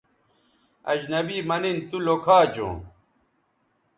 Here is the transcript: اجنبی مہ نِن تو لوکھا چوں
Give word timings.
اجنبی 0.91 1.37
مہ 1.47 1.57
نِن 1.61 1.77
تو 1.87 1.97
لوکھا 2.05 2.37
چوں 2.53 2.75